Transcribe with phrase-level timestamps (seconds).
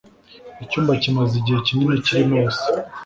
[0.63, 2.65] Icyumba kimaze igihe kinini kirimo ubusa.